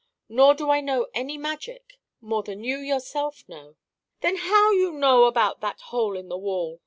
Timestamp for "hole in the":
5.81-6.39